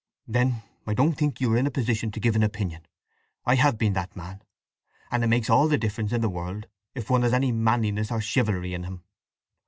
[0.27, 2.87] "Then I don't think you are in a position to give an opinion.
[3.45, 4.41] I have been that man,
[5.11, 8.19] and it makes all the difference in the world, if one has any manliness or
[8.19, 9.03] chivalry in him.